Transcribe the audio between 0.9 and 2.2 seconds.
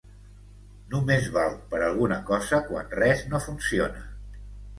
Només valc per alguna